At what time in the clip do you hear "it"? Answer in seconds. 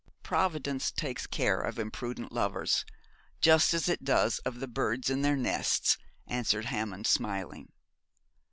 3.87-4.03